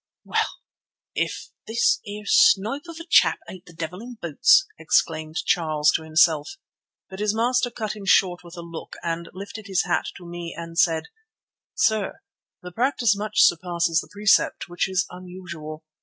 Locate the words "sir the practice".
11.75-13.15